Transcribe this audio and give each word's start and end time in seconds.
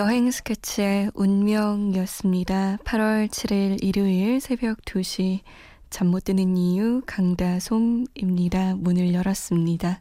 여행 0.00 0.30
스케치의 0.30 1.10
운명이었습니다. 1.12 2.78
8월 2.78 3.28
7일 3.28 3.84
일요일 3.84 4.40
새벽 4.40 4.78
2시 4.78 5.42
잠 5.90 6.06
못 6.06 6.24
드는 6.24 6.56
이유 6.56 7.02
강다솜입니다. 7.04 8.76
문을 8.76 9.12
열었습니다. 9.12 10.00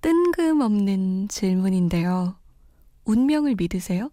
뜬금없는 0.00 1.28
질문인데요. 1.28 2.36
운명을 3.04 3.54
믿으세요? 3.54 4.10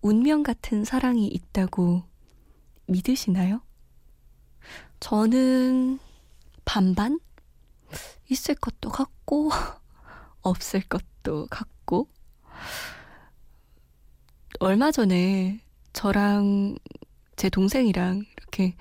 운명 0.00 0.42
같은 0.42 0.86
사랑이 0.86 1.26
있다고 1.26 2.04
믿으시나요? 2.86 3.60
저는 5.00 5.98
반반? 6.64 7.20
있을 8.30 8.54
것도 8.54 8.88
같고, 8.88 9.50
없을 10.40 10.80
것도 10.80 11.46
같고, 11.50 11.79
있고 11.90 12.08
얼마 14.60 14.92
전에 14.92 15.60
저랑 15.92 16.76
제 17.34 17.50
동생이랑 17.50 18.24
이렇게 18.38 18.76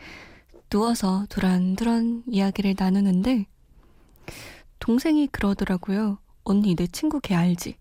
누워서 0.70 1.26
두란두란 1.30 2.24
이야기를 2.28 2.76
나누는데 2.78 3.48
동생이 4.80 5.28
그러더라고요. 5.28 6.20
언니 6.44 6.76
내 6.76 6.86
친구 6.88 7.20
걔 7.20 7.34
알지? 7.34 7.76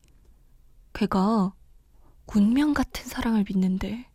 걔가 0.95 1.53
운명 2.35 2.73
같은 2.73 3.05
사랑을 3.07 3.45
믿는데 3.47 4.07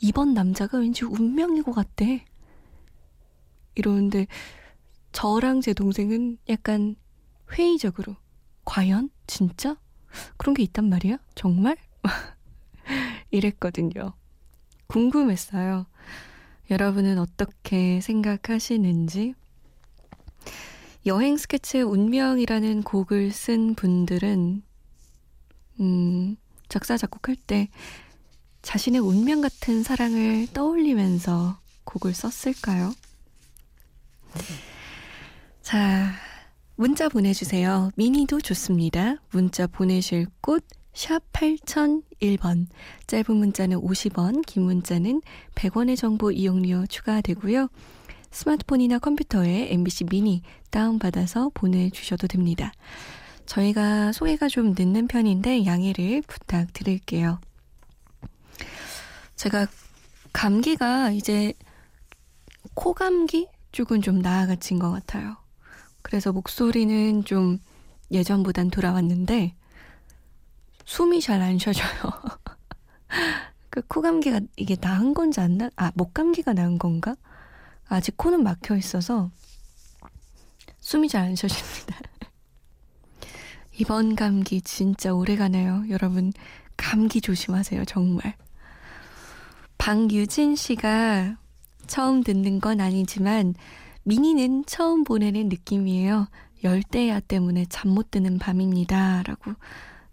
이번 0.00 0.32
남자가 0.32 0.78
왠지 0.78 1.04
운명인 1.04 1.62
것 1.62 1.72
같대. 1.72 2.24
이러는데 3.74 4.26
저랑 5.12 5.60
제 5.60 5.74
동생은 5.74 6.38
약간 6.48 6.96
회의적으로 7.52 8.16
과연 8.64 9.10
진짜 9.26 9.76
그런 10.36 10.54
게 10.54 10.62
있단 10.62 10.88
말이야? 10.88 11.18
정말? 11.34 11.76
이랬거든요. 13.30 14.14
궁금했어요. 14.86 15.86
여러분은 16.70 17.18
어떻게 17.18 18.00
생각하시는지? 18.00 19.34
여행 21.06 21.36
스케치의 21.36 21.84
운명이라는 21.84 22.82
곡을 22.82 23.32
쓴 23.32 23.74
분들은, 23.74 24.62
음, 25.80 26.36
작사, 26.68 26.96
작곡할 26.96 27.36
때 27.36 27.68
자신의 28.62 29.00
운명 29.00 29.40
같은 29.40 29.82
사랑을 29.82 30.46
떠올리면서 30.52 31.58
곡을 31.84 32.12
썼을까요? 32.14 32.92
자, 35.62 36.12
문자 36.80 37.10
보내주세요. 37.10 37.90
미니도 37.96 38.40
좋습니다. 38.40 39.16
문자 39.32 39.66
보내실 39.66 40.26
곳, 40.40 40.64
샵 40.94 41.20
8001번. 41.30 42.68
짧은 43.06 43.36
문자는 43.36 43.82
50원, 43.82 44.46
긴 44.46 44.62
문자는 44.62 45.20
100원의 45.54 45.98
정보 45.98 46.30
이용료 46.30 46.86
추가되고요. 46.86 47.68
스마트폰이나 48.30 48.98
컴퓨터에 48.98 49.70
MBC 49.74 50.04
미니 50.04 50.40
다운받아서 50.70 51.50
보내주셔도 51.52 52.26
됩니다. 52.26 52.72
저희가 53.44 54.12
소개가 54.12 54.48
좀 54.48 54.74
늦는 54.74 55.06
편인데 55.06 55.66
양해를 55.66 56.22
부탁드릴게요. 56.26 57.42
제가 59.36 59.66
감기가 60.32 61.10
이제 61.10 61.52
코감기 62.72 63.48
쪽은 63.72 64.00
좀 64.00 64.20
나아가진 64.20 64.78
것 64.78 64.90
같아요. 64.90 65.36
그래서 66.02 66.32
목소리는 66.32 67.24
좀 67.24 67.58
예전보단 68.10 68.70
돌아왔는데 68.70 69.54
숨이 70.84 71.20
잘 71.20 71.40
안 71.42 71.58
쉬어져요. 71.58 71.86
그 73.70 73.82
코감기가 73.82 74.40
이게 74.56 74.76
나은 74.80 75.14
건지 75.14 75.40
안 75.40 75.58
나, 75.58 75.70
아, 75.76 75.92
목감기가 75.94 76.52
나은 76.54 76.78
건가? 76.78 77.14
아직 77.88 78.16
코는 78.16 78.42
막혀 78.42 78.76
있어서 78.76 79.30
숨이 80.80 81.08
잘 81.08 81.22
안 81.24 81.36
쉬어집니다. 81.36 82.00
이번 83.78 84.16
감기 84.16 84.60
진짜 84.62 85.14
오래 85.14 85.36
가네요. 85.36 85.84
여러분, 85.88 86.32
감기 86.76 87.20
조심하세요, 87.20 87.84
정말. 87.84 88.34
방유진 89.78 90.56
씨가 90.56 91.36
처음 91.86 92.22
듣는 92.22 92.60
건 92.60 92.80
아니지만 92.80 93.54
미니는 94.04 94.64
처음 94.66 95.04
보내는 95.04 95.48
느낌이에요. 95.48 96.28
열대야 96.64 97.20
때문에 97.20 97.66
잠 97.68 97.90
못 97.90 98.10
드는 98.10 98.38
밤입니다. 98.38 99.22
라고 99.24 99.52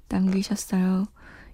남기셨어요. 0.09 1.05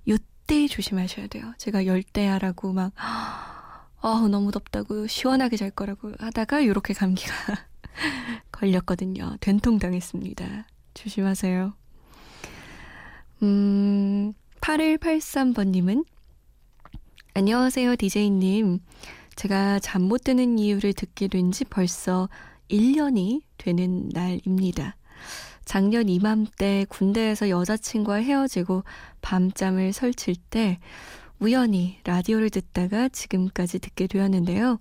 요때 0.08 0.68
조심하셔야 0.68 1.28
돼요. 1.28 1.54
제가 1.58 1.86
열대야라고 1.86 2.74
막, 2.74 2.92
아 2.96 4.28
너무 4.30 4.52
덥다고 4.52 5.08
시원하게 5.08 5.58
잘 5.58 5.72
거라고 5.72 6.12
하다가 6.20 6.60
이렇게 6.60 6.94
감기가 6.94 7.34
걸렸거든요. 8.52 9.38
된통 9.40 9.80
당했습니다. 9.80 10.68
조심하세요. 10.94 11.74
음, 13.44 14.34
8183번님은 14.62 16.06
안녕하세요, 17.34 17.96
디제이님. 17.96 18.80
제가 19.36 19.80
잠 19.80 20.04
못 20.04 20.24
드는 20.24 20.60
이유를 20.60 20.94
듣게 20.94 21.28
된 21.28 21.52
지 21.52 21.66
벌써 21.66 22.30
1년이 22.70 23.42
되는 23.58 24.10
날입니다. 24.14 24.96
작년 25.66 26.10
이맘때 26.10 26.86
군대에서 26.90 27.50
여자친구와 27.50 28.18
헤어지고 28.18 28.84
밤잠을 29.22 29.94
설칠 29.94 30.36
때 30.50 30.80
우연히 31.40 31.98
라디오를 32.04 32.50
듣다가 32.50 33.10
지금까지 33.10 33.80
듣게 33.80 34.08
되었는데요. 34.08 34.80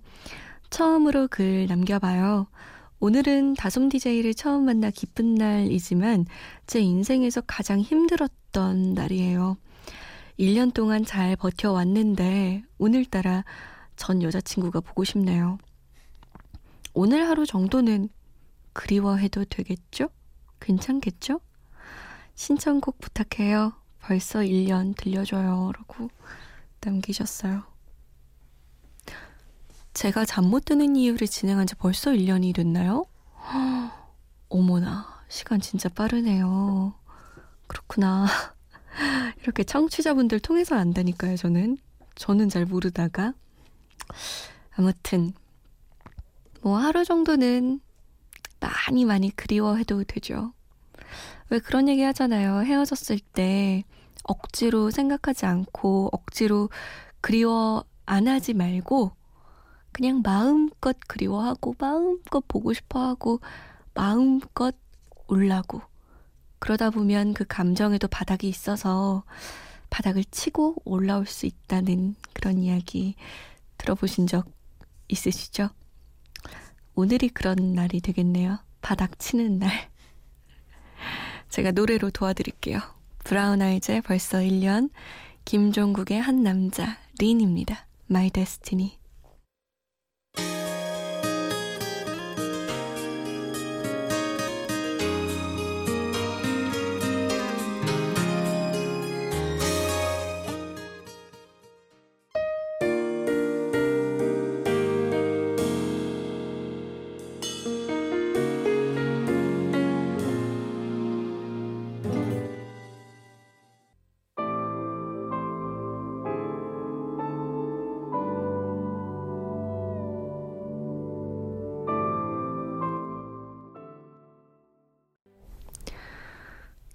처음으로 0.69 1.27
글 1.29 1.67
남겨봐요. 1.67 2.47
오늘은 2.99 3.55
다솜 3.55 3.89
DJ를 3.89 4.33
처음 4.33 4.65
만나 4.65 4.89
기쁜 4.89 5.35
날이지만 5.35 6.25
제 6.67 6.79
인생에서 6.79 7.41
가장 7.41 7.79
힘들었던 7.81 8.93
날이에요. 8.93 9.57
1년 10.39 10.73
동안 10.73 11.05
잘 11.05 11.35
버텨왔는데 11.35 12.63
오늘따라 12.77 13.43
전 13.95 14.21
여자친구가 14.21 14.81
보고 14.81 15.03
싶네요. 15.03 15.57
오늘 16.93 17.27
하루 17.27 17.45
정도는 17.45 18.09
그리워해도 18.73 19.45
되겠죠? 19.45 20.09
괜찮겠죠? 20.59 21.39
신청곡 22.35 22.99
부탁해요. 22.99 23.73
벌써 23.99 24.39
1년 24.39 24.95
들려줘요. 24.97 25.71
라고 25.77 26.09
남기셨어요. 26.81 27.63
제가 29.93 30.25
잠 30.25 30.45
못 30.45 30.65
드는 30.65 30.95
이유를 30.95 31.27
진행한 31.27 31.67
지 31.67 31.75
벌써 31.75 32.11
1년이 32.11 32.55
됐나요? 32.55 33.05
어머나, 34.49 35.23
시간 35.29 35.59
진짜 35.61 35.89
빠르네요. 35.89 36.93
그렇구나. 37.67 38.25
이렇게 39.41 39.63
청취자분들 39.63 40.39
통해서 40.39 40.75
안다니까요, 40.75 41.37
저는. 41.37 41.77
저는 42.15 42.49
잘 42.49 42.65
모르다가. 42.65 43.33
아무튼 44.75 45.33
뭐 46.61 46.77
하루 46.77 47.03
정도는 47.03 47.79
많이 48.59 49.05
많이 49.05 49.35
그리워해도 49.35 50.03
되죠. 50.05 50.53
왜 51.49 51.59
그런 51.59 51.87
얘기 51.87 52.01
하잖아요. 52.01 52.61
헤어졌을 52.61 53.19
때 53.19 53.83
억지로 54.23 54.89
생각하지 54.89 55.45
않고 55.45 56.09
억지로 56.11 56.69
그리워 57.21 57.83
안 58.05 58.27
하지 58.27 58.53
말고 58.53 59.11
그냥 59.91 60.21
마음껏 60.23 60.97
그리워하고 61.07 61.75
마음껏 61.77 62.43
보고 62.47 62.73
싶어 62.73 63.05
하고 63.05 63.39
마음껏 63.93 64.75
올라고 65.27 65.81
그러다 66.59 66.89
보면 66.89 67.33
그 67.33 67.45
감정에도 67.45 68.07
바닥이 68.07 68.47
있어서 68.47 69.23
바닥을 69.89 70.23
치고 70.23 70.77
올라올 70.85 71.27
수 71.27 71.45
있다는 71.45 72.15
그런 72.33 72.57
이야기 72.57 73.15
들어보신 73.83 74.27
적 74.27 74.45
있으시죠? 75.07 75.69
오늘이 76.95 77.29
그런 77.29 77.73
날이 77.73 77.99
되겠네요. 78.01 78.59
바닥 78.81 79.19
치는 79.19 79.59
날. 79.59 79.71
제가 81.49 81.71
노래로 81.71 82.11
도와드릴게요. 82.11 82.79
브라운 83.23 83.61
아이즈의 83.61 84.01
벌써 84.01 84.39
1년, 84.39 84.89
김종국의 85.45 86.21
한 86.21 86.43
남자, 86.43 86.97
린입니다. 87.19 87.87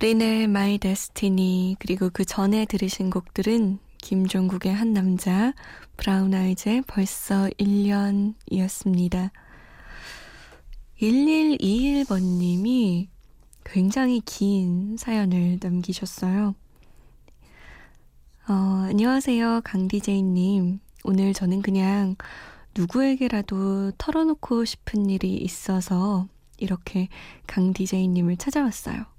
린의 0.00 0.44
My 0.44 0.78
Destiny 0.78 1.74
그리고 1.80 2.08
그 2.12 2.24
전에 2.24 2.66
들으신 2.66 3.10
곡들은 3.10 3.80
김종국의 3.98 4.72
한 4.72 4.92
남자, 4.92 5.52
브라운 5.96 6.34
아이즈의 6.34 6.82
벌써 6.86 7.48
1년이었습니다. 7.58 9.32
1121번님이 11.00 13.08
굉장히 13.64 14.22
긴 14.24 14.96
사연을 14.96 15.58
남기셨어요. 15.60 16.54
어, 18.48 18.52
안녕하세요, 18.52 19.62
강디제이님. 19.64 20.78
오늘 21.02 21.32
저는 21.32 21.60
그냥 21.60 22.14
누구에게라도 22.76 23.90
털어놓고 23.98 24.64
싶은 24.64 25.10
일이 25.10 25.34
있어서 25.38 26.28
이렇게 26.56 27.08
강디제이님을 27.48 28.36
찾아왔어요. 28.36 29.17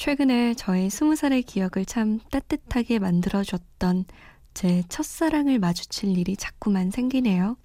최근에 0.00 0.54
저의 0.54 0.88
스무 0.88 1.14
살의 1.14 1.42
기억을 1.42 1.84
참 1.84 2.20
따뜻하게 2.30 2.98
만들어줬던 2.98 4.06
제 4.54 4.82
첫사랑을 4.88 5.58
마주칠 5.58 6.16
일이 6.16 6.38
자꾸만 6.38 6.90
생기네요. 6.90 7.58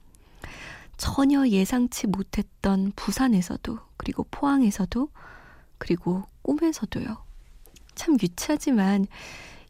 전혀 0.98 1.48
예상치 1.48 2.08
못했던 2.08 2.92
부산에서도, 2.98 3.80
그리고 3.96 4.28
포항에서도, 4.32 5.08
그리고 5.78 6.24
꿈에서도요. 6.42 7.24
참 7.96 8.18
유치하지만 8.22 9.08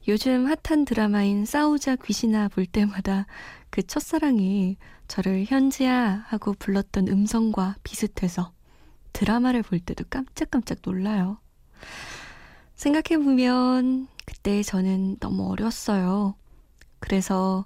요즘 0.07 0.47
핫한 0.47 0.85
드라마인 0.85 1.45
싸우자 1.45 1.95
귀신아 1.97 2.47
볼 2.47 2.65
때마다 2.65 3.27
그 3.69 3.83
첫사랑이 3.83 4.77
저를 5.07 5.45
현지야 5.45 6.25
하고 6.29 6.55
불렀던 6.57 7.09
음성과 7.09 7.75
비슷해서 7.83 8.53
드라마를 9.13 9.61
볼 9.61 9.79
때도 9.79 10.05
깜짝깜짝 10.09 10.79
놀라요. 10.83 11.37
생각해보면 12.75 14.07
그때 14.25 14.63
저는 14.63 15.17
너무 15.19 15.49
어렸어요. 15.51 16.35
그래서 16.99 17.65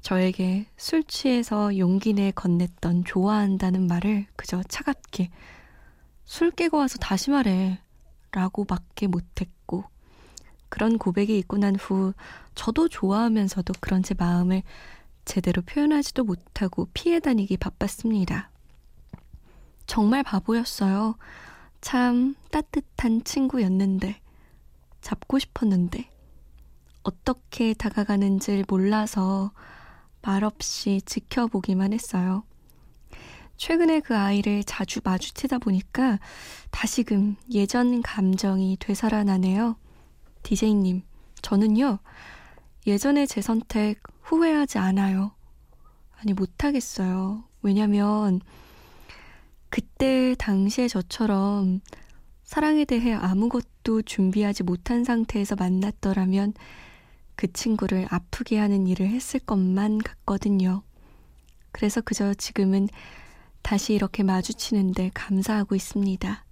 저에게 0.00 0.66
술 0.76 1.04
취해서 1.04 1.76
용기 1.76 2.14
내 2.14 2.30
건넸던 2.30 3.04
좋아한다는 3.04 3.86
말을 3.86 4.26
그저 4.36 4.62
차갑게 4.62 5.30
술 6.24 6.50
깨고 6.50 6.78
와서 6.78 6.98
다시 6.98 7.30
말해 7.30 7.78
라고 8.32 8.64
밖에 8.64 9.06
못했고 9.06 9.84
그런 10.68 10.98
고백이 10.98 11.36
있고 11.38 11.58
난 11.58 11.74
후 11.76 12.12
저도 12.54 12.88
좋아하면서도 12.88 13.74
그런 13.80 14.02
제 14.02 14.14
마음을 14.16 14.62
제대로 15.24 15.62
표현하지도 15.62 16.24
못하고 16.24 16.88
피해 16.94 17.20
다니기 17.20 17.56
바빴습니다. 17.56 18.50
정말 19.86 20.22
바보였어요. 20.22 21.16
참 21.80 22.36
따뜻한 22.50 23.24
친구였는데. 23.24 24.20
잡고 25.00 25.38
싶었는데 25.38 26.10
어떻게 27.02 27.74
다가가는지 27.74 28.64
몰라서 28.68 29.52
말없이 30.22 31.00
지켜보기만 31.04 31.92
했어요. 31.92 32.44
최근에 33.56 34.00
그 34.00 34.16
아이를 34.16 34.64
자주 34.64 35.00
마주치다 35.04 35.58
보니까 35.58 36.18
다시금 36.70 37.36
예전 37.52 38.00
감정이 38.00 38.78
되살아나네요. 38.80 39.76
디제이님, 40.42 41.02
저는요, 41.42 41.98
예전에 42.86 43.26
제 43.26 43.42
선택 43.42 44.00
후회하지 44.22 44.78
않아요. 44.78 45.32
아니, 46.16 46.32
못하겠어요. 46.32 47.44
왜냐면, 47.62 48.40
그때 49.68 50.34
당시에 50.38 50.88
저처럼 50.88 51.80
사랑에 52.50 52.84
대해 52.84 53.12
아무것도 53.12 54.02
준비하지 54.02 54.64
못한 54.64 55.04
상태에서 55.04 55.54
만났더라면 55.54 56.54
그 57.36 57.52
친구를 57.52 58.08
아프게 58.10 58.58
하는 58.58 58.88
일을 58.88 59.06
했을 59.06 59.38
것만 59.38 59.98
같거든요. 59.98 60.82
그래서 61.70 62.00
그저 62.00 62.34
지금은 62.34 62.88
다시 63.62 63.94
이렇게 63.94 64.24
마주치는데 64.24 65.12
감사하고 65.14 65.76
있습니다. 65.76 66.44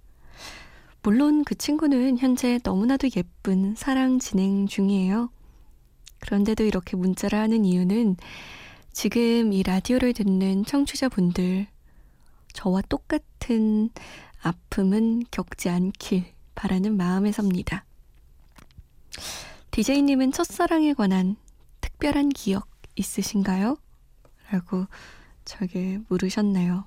물론 1.03 1.43
그 1.43 1.55
친구는 1.55 2.17
현재 2.17 2.59
너무나도 2.63 3.09
예쁜 3.17 3.75
사랑 3.75 4.19
진행 4.19 4.67
중이에요. 4.67 5.29
그런데도 6.19 6.63
이렇게 6.63 6.95
문자를 6.95 7.37
하는 7.37 7.65
이유는 7.65 8.15
지금 8.93 9.51
이 9.51 9.63
라디오를 9.63 10.13
듣는 10.13 10.63
청취자분들, 10.63 11.67
저와 12.53 12.83
똑같은 12.87 13.89
아픔은 14.41 15.23
겪지 15.31 15.69
않길 15.69 16.33
바라는 16.55 16.97
마음에 16.97 17.31
섭니다. 17.31 17.85
디제이님은 19.71 20.31
첫사랑에 20.31 20.93
관한 20.93 21.35
특별한 21.81 22.29
기억 22.29 22.67
있으신가요? 22.95 23.77
라고 24.49 24.87
저에게 25.45 25.99
물으셨네요. 26.09 26.85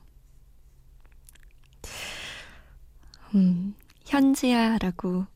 음, 3.34 3.74
현지야 4.04 4.78
라고 4.78 5.26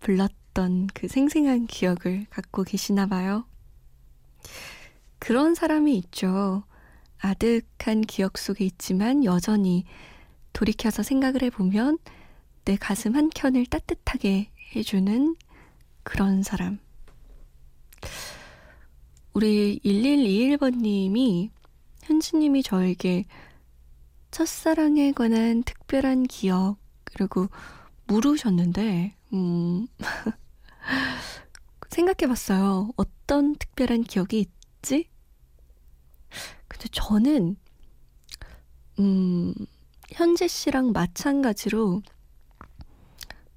불렀던 0.00 0.88
그 0.94 1.08
생생한 1.08 1.66
기억을 1.66 2.26
갖고 2.30 2.64
계시나 2.64 3.06
봐요. 3.06 3.46
그런 5.18 5.54
사람이 5.54 5.96
있죠. 5.98 6.64
아득한 7.18 8.00
기억 8.02 8.38
속에 8.38 8.64
있지만 8.64 9.24
여전히 9.24 9.84
돌이켜서 10.52 11.02
생각을 11.02 11.42
해보면 11.42 11.98
내 12.64 12.76
가슴 12.76 13.16
한 13.16 13.30
켠을 13.30 13.66
따뜻하게 13.66 14.50
해주는 14.74 15.36
그런 16.02 16.42
사람. 16.42 16.78
우리 19.32 19.80
1121번님이 19.84 21.50
현지님이 22.02 22.62
저에게 22.62 23.24
첫사랑에 24.30 25.12
관한 25.12 25.62
특별한 25.62 26.24
기억, 26.24 26.76
그리고 27.04 27.48
물으셨는데, 28.06 29.14
음, 29.34 29.86
생각해 31.90 32.26
봤어요. 32.28 32.90
어떤 32.96 33.54
특별한 33.56 34.04
기억이 34.04 34.40
있지? 34.80 35.08
근데 36.68 36.88
저는, 36.90 37.56
음, 38.98 39.54
현재 40.12 40.46
씨랑 40.46 40.92
마찬가지로 40.92 42.02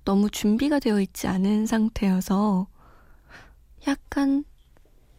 너무 0.05 0.29
준비가 0.29 0.79
되어 0.79 1.01
있지 1.01 1.27
않은 1.27 1.65
상태여서 1.65 2.67
약간 3.87 4.45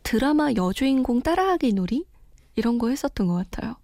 드라마 0.02 0.52
여주인공 0.52 1.22
따라하기 1.22 1.72
놀이? 1.72 2.06
이런 2.54 2.78
거 2.78 2.88
했었던 2.88 3.26
것 3.26 3.34
같아요. 3.34 3.76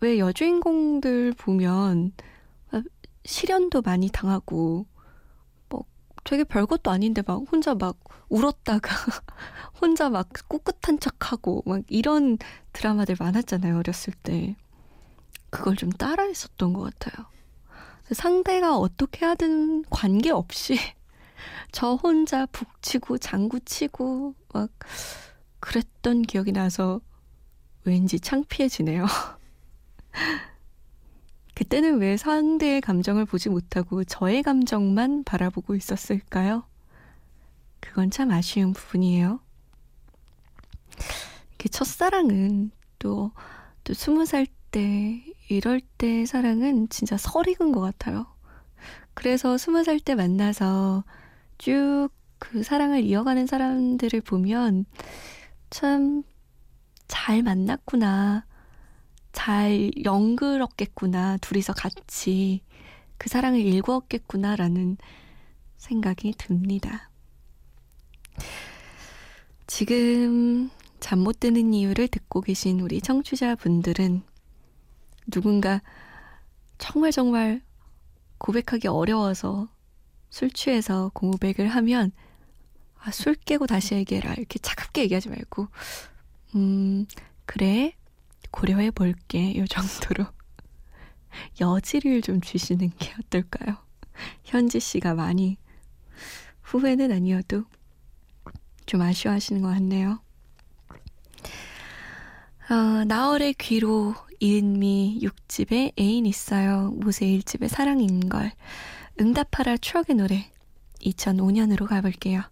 왜 0.00 0.18
여주인공들 0.18 1.32
보면 1.32 2.12
실연도 3.24 3.82
많이 3.82 4.08
당하고 4.10 4.86
뭐 5.68 5.84
되게 6.24 6.44
별것도 6.44 6.90
아닌데 6.90 7.22
막 7.26 7.42
혼자 7.50 7.74
막 7.74 7.98
울었다가 8.28 8.94
혼자 9.80 10.08
막 10.08 10.28
꿋꿋한 10.48 11.00
척하고 11.00 11.62
막 11.66 11.82
이런 11.88 12.38
드라마들 12.72 13.16
많았잖아요 13.18 13.78
어렸을 13.78 14.14
때. 14.22 14.56
그걸 15.50 15.76
좀 15.76 15.90
따라 15.90 16.24
했었던 16.24 16.72
것 16.72 16.82
같아요. 16.82 17.26
상대가 18.12 18.76
어떻게 18.76 19.24
하든 19.24 19.84
관계없이 19.90 20.76
저 21.72 21.94
혼자 21.94 22.46
북치고 22.46 23.18
장구치고 23.18 24.34
막 24.52 24.70
그랬던 25.60 26.22
기억이 26.22 26.52
나서 26.52 27.00
왠지 27.84 28.18
창피해지네요. 28.18 29.06
그때는 31.54 31.98
왜 31.98 32.16
상대의 32.16 32.80
감정을 32.80 33.26
보지 33.26 33.50
못하고 33.50 34.02
저의 34.04 34.42
감정만 34.42 35.24
바라보고 35.24 35.74
있었을까요? 35.74 36.64
그건 37.80 38.10
참 38.10 38.30
아쉬운 38.30 38.72
부분이에요. 38.72 39.40
그 41.58 41.68
첫사랑은 41.68 42.70
또, 42.98 43.32
또 43.84 43.92
스무 43.92 44.24
살 44.24 44.46
때, 44.70 45.22
이럴 45.50 45.80
때 45.98 46.26
사랑은 46.26 46.88
진짜 46.88 47.16
설익은 47.16 47.72
것 47.72 47.80
같아요. 47.80 48.26
그래서 49.14 49.58
스무 49.58 49.84
살 49.84 50.00
때 50.00 50.14
만나서 50.14 51.04
쭉 51.58 52.10
그 52.42 52.62
사랑을 52.62 53.02
이어가는 53.04 53.46
사람들을 53.46 54.22
보면 54.22 54.86
참 55.68 56.22
잘 57.08 57.42
만났구나. 57.42 58.46
잘 59.32 59.90
연그럽겠구나. 60.04 61.38
둘이서 61.38 61.72
같이 61.72 62.62
그 63.18 63.28
사랑을 63.28 63.60
일구었겠구나라는 63.60 64.96
생각이 65.76 66.34
듭니다. 66.38 67.10
지금 69.66 70.70
잠 71.00 71.18
못 71.20 71.40
드는 71.40 71.74
이유를 71.74 72.08
듣고 72.08 72.40
계신 72.42 72.80
우리 72.80 73.00
청취자분들은 73.00 74.22
누군가 75.30 75.80
정말 76.78 77.12
정말 77.12 77.62
고백하기 78.38 78.88
어려워서 78.88 79.68
술 80.30 80.50
취해서 80.50 81.10
고백을 81.14 81.68
하면 81.68 82.12
아, 82.98 83.10
술 83.10 83.34
깨고 83.34 83.66
다시 83.66 83.94
얘기해라. 83.94 84.34
이렇게 84.34 84.58
차갑게 84.58 85.02
얘기하지 85.02 85.28
말고 85.30 85.68
음, 86.54 87.06
그래. 87.46 87.94
고려해 88.50 88.90
볼게. 88.90 89.56
요 89.56 89.66
정도로 89.66 90.26
여지를 91.60 92.22
좀 92.22 92.40
주시는 92.40 92.90
게 92.98 93.14
어떨까요? 93.20 93.76
현지 94.44 94.80
씨가 94.80 95.14
많이 95.14 95.56
후회는 96.62 97.12
아니어도 97.12 97.64
좀 98.86 99.00
아쉬워하시는 99.02 99.62
것 99.62 99.68
같네요. 99.68 100.20
어, 102.70 103.04
나월의 103.04 103.54
귀로 103.54 104.14
이은미 104.40 105.20
6집에 105.22 105.92
애인 105.98 106.24
있어요. 106.26 106.90
모세 106.96 107.26
1집에 107.26 107.68
사랑인 107.68 108.28
걸. 108.28 108.52
응답하라 109.20 109.76
추억의 109.76 110.16
노래 110.16 110.50
2005년으로 111.02 111.86
가볼게요. 111.86 112.42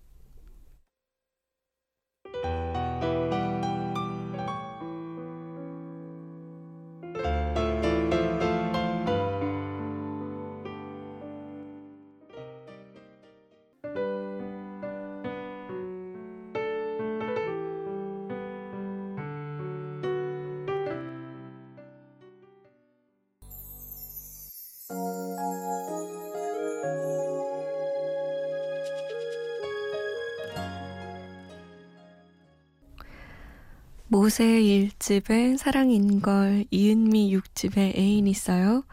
모세 34.08 34.44
1집에 34.62 35.58
사랑인 35.58 36.20
걸, 36.20 36.64
이은미 36.70 37.34
6집에 37.36 37.96
애인 37.96 38.26
있어요. 38.26 38.84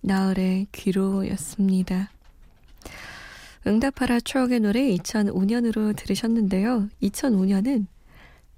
나을의 0.00 0.68
귀로였습니다. 0.72 2.10
응답하라 3.66 4.20
추억의 4.20 4.60
노래 4.60 4.80
2005년으로 4.96 5.94
들으셨는데요. 5.96 6.88
2005년은 7.02 7.86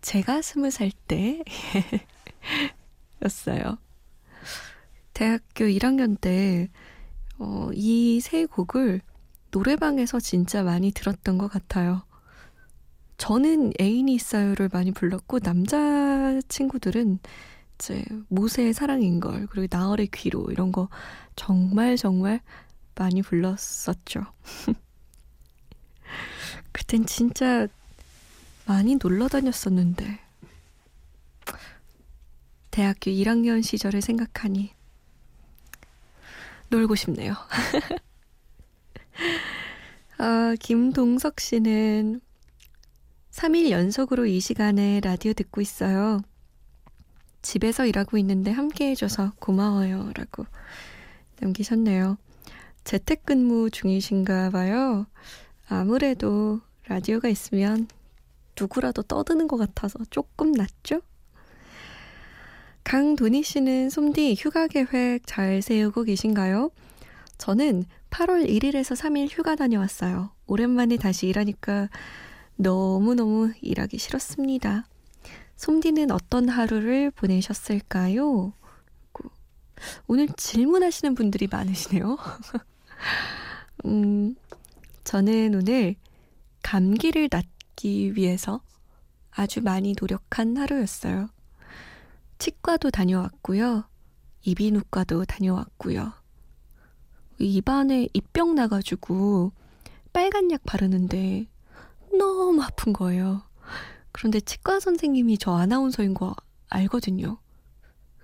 제가 0.03 0.43
스무 0.43 0.71
살 0.71 0.91
때 1.09 1.43
였어요. 3.25 3.79
대학교 5.15 5.65
1학년 5.65 6.21
때, 6.21 6.69
어, 7.39 7.71
이 7.75 8.21
세 8.21 8.45
곡을 8.47 9.01
노래방에서 9.51 10.21
진짜 10.21 10.63
많이 10.63 10.93
들었던 10.93 11.39
것 11.39 11.49
같아요. 11.49 12.03
저는 13.23 13.73
애인이 13.81 14.13
있어요를 14.15 14.69
많이 14.73 14.91
불렀고 14.91 15.39
남자 15.39 16.41
친구들은 16.49 17.21
이제 17.77 18.05
모세의 18.27 18.73
사랑인 18.73 19.21
걸 19.21 19.47
그리고 19.47 19.69
나얼의 19.71 20.09
귀로 20.09 20.51
이런 20.51 20.73
거 20.73 20.89
정말 21.37 21.97
정말 21.97 22.41
많이 22.97 23.23
불렀었죠. 23.23 24.25
그땐 26.73 27.07
진짜 27.07 27.69
많이 28.67 28.97
놀러 29.01 29.29
다녔었는데 29.29 30.19
대학교 32.73 33.13
1학년 33.13 33.63
시절을 33.63 34.03
생각하니 34.03 34.73
놀고 36.71 36.97
싶네요. 36.97 37.37
아, 40.19 40.57
김동석 40.59 41.39
씨는 41.39 42.21
3일 43.43 43.71
연속으로 43.71 44.27
이 44.27 44.39
시간에 44.39 45.01
라디오 45.01 45.33
듣고 45.33 45.61
있어요. 45.61 46.21
집에서 47.43 47.87
일하고 47.87 48.17
있는데 48.19 48.53
함께 48.53 48.91
해줘서 48.91 49.33
고마워요. 49.41 50.13
라고 50.15 50.47
남기셨네요. 51.41 52.19
재택근무 52.85 53.71
중이신가 53.71 54.51
봐요. 54.51 55.07
아무래도 55.69 56.61
라디오가 56.87 57.29
있으면 57.29 57.89
누구라도 58.57 59.03
떠드는 59.03 59.49
것 59.49 59.57
같아서 59.57 59.99
조금 60.09 60.53
낫죠? 60.53 61.01
강도니 62.85 63.43
씨는 63.43 63.91
솜디 63.91 64.37
휴가 64.39 64.69
계획 64.69 65.27
잘 65.27 65.63
세우고 65.63 66.05
계신가요? 66.05 66.71
저는 67.39 67.87
8월 68.11 68.49
1일에서 68.49 68.95
3일 68.95 69.27
휴가 69.37 69.57
다녀왔어요. 69.57 70.31
오랜만에 70.47 70.97
다시 70.97 71.27
일하니까 71.27 71.89
너무너무 72.63 73.53
일하기 73.61 73.99
싫었습니다. 73.99 74.87
솜디는 75.57 76.11
어떤 76.11 76.49
하루를 76.49 77.11
보내셨을까요? 77.11 78.53
오늘 80.07 80.29
질문하시는 80.29 81.15
분들이 81.15 81.49
많으시네요. 81.49 82.17
음, 83.85 84.37
저는 85.05 85.55
오늘 85.55 85.97
감기를 86.63 87.29
낫기 87.31 88.15
위해서 88.15 88.63
아주 89.33 89.61
많이 89.61 89.95
노력한 90.01 90.57
하루였어요. 90.57 91.29
치과도 92.39 92.91
다녀왔고요. 92.91 93.85
이비인후과도 94.45 95.25
다녀왔고요. 95.25 96.13
입안에 97.39 98.09
입병 98.13 98.55
나가지고 98.55 99.53
빨간 100.13 100.51
약 100.51 100.63
바르는데 100.65 101.47
너무 102.17 102.63
아픈 102.63 102.93
거예요. 102.93 103.43
그런데 104.13 104.41
치과 104.41 104.81
선생님이 104.81 105.39
저 105.39 105.55
아나운서인 105.55 106.15
거 106.15 106.35
알거든요. 106.69 107.39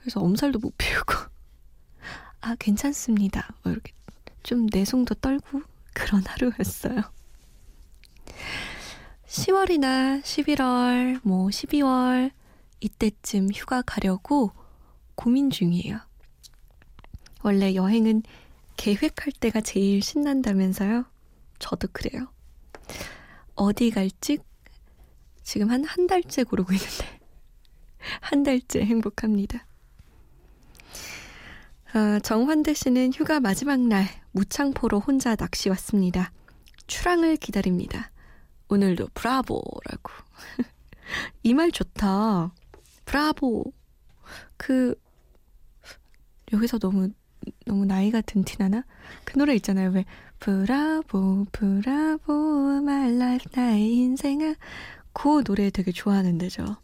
그래서 0.01 0.21
엄살도 0.21 0.59
못 0.59 0.75
피우고 0.79 1.15
아 2.41 2.55
괜찮습니다. 2.59 3.49
뭐 3.63 3.73
이렇게 3.73 3.93
좀 4.43 4.67
내숭도 4.73 5.15
떨고 5.15 5.63
그런 5.95 6.23
하루였어요. 6.27 7.03
10월이나 9.27 10.23
11월, 10.23 11.21
뭐 11.23 11.49
12월 11.49 12.31
이때쯤 12.81 13.51
휴가 13.53 13.83
가려고 13.83 14.53
고민 15.15 15.51
중이에요. 15.51 15.99
원래 17.43 17.75
여행은 17.75 18.23
계획할 18.77 19.33
때가 19.41 19.61
제일 19.61 20.01
신난다면서요? 20.01 21.05
저도 21.59 21.89
그래요. 21.93 22.29
어디 23.59 23.91
갈지 23.91 24.39
지금 25.43 25.71
한 25.71 25.85
한 25.85 26.07
달째 26.07 26.45
고르고 26.45 26.73
있는데 26.73 27.21
한 28.21 28.43
달째 28.43 28.81
행복합니다. 28.85 29.67
아, 31.95 32.21
정환대 32.21 32.75
씨는 32.75 33.13
휴가 33.15 33.41
마지막 33.41 33.81
날 33.81 34.07
무창포로 34.33 35.01
혼자 35.01 35.35
낚시 35.37 35.69
왔습니다. 35.71 36.33
출항을 36.87 37.37
기다립니다. 37.37 38.11
오늘도 38.69 39.09
브라보라고. 39.15 40.13
이 41.43 41.55
말 41.55 41.73
좋다. 41.73 42.53
브라보. 43.07 43.73
그 44.59 44.95
여기서 46.53 46.79
너무 46.79 47.11
너무 47.67 47.87
나이가 47.87 48.21
든 48.21 48.45
티나나? 48.45 48.85
그 49.25 49.39
노래 49.39 49.55
있잖아요. 49.55 49.91
왜 49.91 50.05
브라보 50.41 51.47
브라보 51.53 52.81
마이 52.83 53.19
라이프 53.19 53.49
나의 53.55 53.93
인생아 53.97 54.55
그 55.13 55.43
노래 55.45 55.71
되게 55.71 55.91
좋아하는 55.93 56.39
데 56.39 56.49
죠 56.49 56.77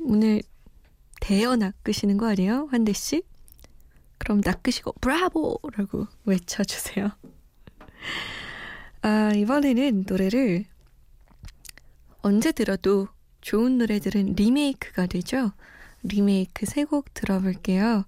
오늘 0.00 0.42
대여 1.20 1.56
낚으시는 1.56 2.18
거 2.18 2.28
아니에요? 2.28 2.68
환대 2.70 2.92
씨? 2.92 3.22
그럼 4.18 4.42
낚으시고 4.44 4.92
브라보 5.00 5.58
라고 5.76 6.06
외쳐주세요. 6.26 7.10
아 9.00 9.32
이번에는 9.34 10.04
노래를 10.06 10.66
언제 12.20 12.52
들어도 12.52 13.08
좋은 13.40 13.78
노래들은 13.78 14.34
리메이크가 14.34 15.06
되죠. 15.06 15.52
리메이크 16.02 16.66
세 16.66 16.84
곡 16.84 17.14
들어볼게요. 17.14 18.04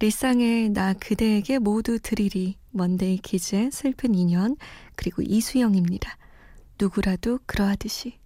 리쌍의 0.00 0.70
나 0.70 0.94
그대에게 0.94 1.58
모두 1.58 1.98
드리리, 1.98 2.56
먼데이 2.70 3.18
키즈의 3.18 3.70
슬픈 3.70 4.14
인연, 4.14 4.56
그리고 4.96 5.20
이수영입니다. 5.20 6.16
누구라도 6.80 7.38
그러하듯이. 7.44 8.18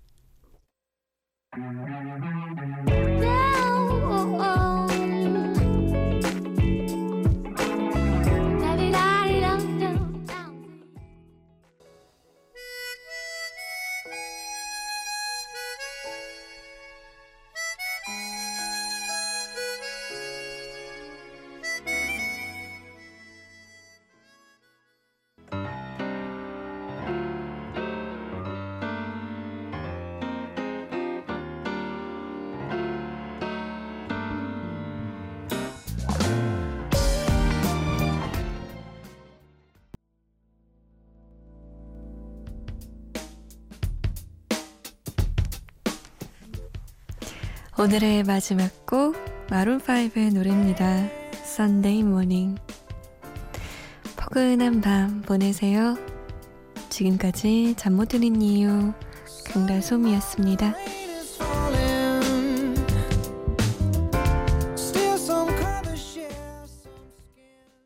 오늘의 47.77 48.23
마지막 48.23 48.87
곡 48.87 49.17
마룬5의 49.49 50.33
노래입니다. 50.33 51.09
Sunday 51.43 52.01
Morning 52.01 52.57
포근한 54.17 54.81
밤 54.81 55.23
보내세요. 55.23 55.97
지금까지 56.89 57.75
잠 57.77 57.95
못 57.95 58.09
드는 58.09 58.41
이유 58.41 58.93
강다솜이었습니다. 59.53 60.73